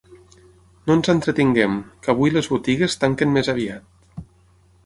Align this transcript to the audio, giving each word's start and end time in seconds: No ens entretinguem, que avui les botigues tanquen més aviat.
No 0.89 0.95
ens 0.99 1.11
entretinguem, 1.13 1.77
que 2.05 2.13
avui 2.15 2.35
les 2.39 2.51
botigues 2.57 2.99
tanquen 3.05 3.37
més 3.37 3.55
aviat. 3.55 4.27